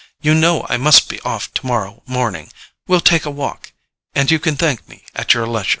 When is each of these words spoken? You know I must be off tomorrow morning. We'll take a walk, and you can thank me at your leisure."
You 0.19 0.33
know 0.33 0.65
I 0.67 0.77
must 0.77 1.09
be 1.09 1.19
off 1.19 1.53
tomorrow 1.53 2.01
morning. 2.07 2.49
We'll 2.87 3.01
take 3.01 3.25
a 3.27 3.29
walk, 3.29 3.71
and 4.15 4.31
you 4.31 4.39
can 4.39 4.55
thank 4.55 4.89
me 4.89 5.03
at 5.13 5.35
your 5.35 5.45
leisure." 5.45 5.69